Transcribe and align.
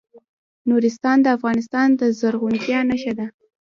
نورستان 0.69 1.17
د 1.21 1.27
افغانستان 1.37 1.87
د 1.99 2.01
زرغونتیا 2.19 2.79
نښه 2.89 3.13
ده. 3.19 3.27